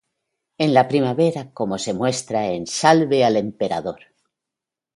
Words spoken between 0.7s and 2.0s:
la primera, como se